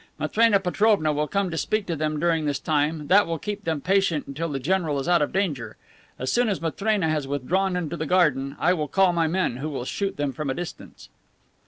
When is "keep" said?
3.37-3.65